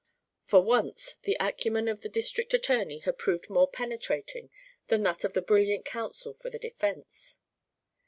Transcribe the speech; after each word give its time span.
For 0.45 0.61
once 0.63 1.17
the 1.25 1.37
acumen 1.39 1.87
of 1.87 2.01
the 2.01 2.09
district 2.09 2.55
attorney 2.55 2.97
had 3.01 3.19
proved 3.19 3.51
more 3.51 3.67
penetrating 3.69 4.49
than 4.87 5.03
that 5.03 5.23
of 5.23 5.33
the 5.33 5.43
brilliant 5.43 5.85
counsel 5.85 6.33
for 6.33 6.49
the 6.49 6.57
defence. 6.57 7.39